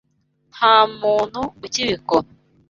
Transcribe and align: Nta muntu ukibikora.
Nta 0.53 0.75
muntu 0.99 1.41
ukibikora. 1.65 2.27